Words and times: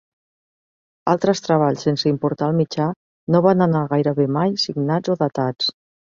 Altres 1.11 1.43
treballs, 1.47 1.83
sense 1.87 2.11
importar 2.13 2.47
el 2.53 2.57
mitjà, 2.63 2.89
no 3.37 3.43
van 3.49 3.63
anar 3.67 3.83
gairebé 3.93 4.27
mai 4.41 4.59
signats 4.67 5.17
o 5.17 5.21
datats. 5.23 5.71